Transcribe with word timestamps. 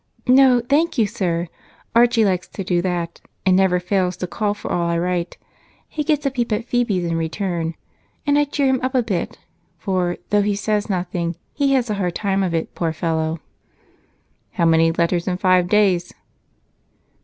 "No 0.25 0.61
thank 0.67 0.97
you, 0.97 1.05
sir. 1.05 1.47
Archie 1.95 2.25
likes 2.25 2.47
to 2.47 2.63
do 2.63 2.81
that, 2.81 3.21
and 3.45 3.55
never 3.55 3.79
fails 3.79 4.17
to 4.17 4.25
call 4.25 4.55
for 4.55 4.71
all 4.71 4.89
I 4.89 4.97
write. 4.97 5.37
He 5.87 6.03
gets 6.03 6.25
a 6.25 6.31
peep 6.31 6.51
at 6.51 6.65
Phebe's 6.65 7.03
in 7.05 7.15
return 7.17 7.75
and 8.25 8.35
I 8.39 8.45
cheer 8.45 8.65
him 8.65 8.79
up 8.81 8.95
a 8.95 9.03
bit, 9.03 9.37
for, 9.77 10.17
though 10.31 10.41
he 10.41 10.55
says 10.55 10.89
nothing, 10.89 11.35
he 11.53 11.73
has 11.73 11.91
a 11.91 12.01
hard 12.01 12.15
time 12.15 12.41
of 12.41 12.55
it, 12.55 12.73
poor 12.73 12.93
fellow." 12.93 13.41
"How 14.53 14.65
many 14.65 14.91
letters 14.91 15.27
in 15.27 15.37
five 15.37 15.69
days?" 15.69 16.11